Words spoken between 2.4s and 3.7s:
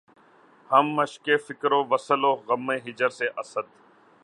غم ہجر سے‘ اسد!